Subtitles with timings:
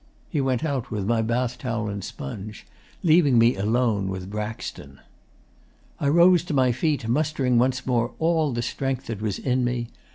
[0.31, 2.65] He went out with my bath towel and sponge,
[3.03, 4.99] leaving me alone with Braxton.
[5.99, 9.89] 'I rose to my feet, mustering once more all the strength that was in me.